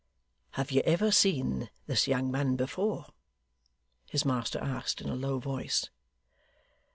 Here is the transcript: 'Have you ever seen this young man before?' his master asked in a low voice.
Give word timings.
'Have 0.53 0.71
you 0.71 0.81
ever 0.83 1.11
seen 1.11 1.69
this 1.85 2.07
young 2.07 2.31
man 2.31 2.55
before?' 2.55 3.05
his 4.07 4.25
master 4.25 4.57
asked 4.57 4.99
in 4.99 5.07
a 5.09 5.15
low 5.15 5.37
voice. 5.37 5.91